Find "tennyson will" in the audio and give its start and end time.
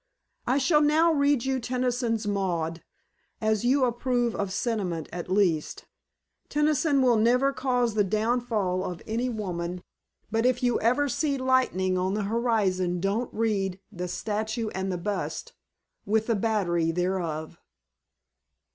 6.49-7.17